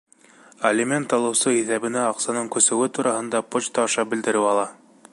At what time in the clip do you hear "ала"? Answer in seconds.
4.55-4.67